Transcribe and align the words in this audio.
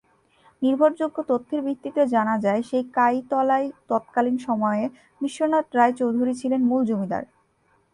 নির্ভরযোগ্য 0.61 1.17
তথ্যের 1.29 1.61
ভিত্তিতে 1.67 2.01
জানা 2.13 2.35
যায়, 2.45 2.61
সেই 2.69 2.83
কাইতলায় 2.97 3.67
তৎকালীন 3.89 4.37
সময়ে 4.47 4.83
বিশ্বনাথ 5.21 5.67
রায় 5.77 5.93
চৌধুরী 5.99 6.33
ছিলেন 6.41 6.61
মূল 6.69 6.81
জমিদার। 6.89 7.23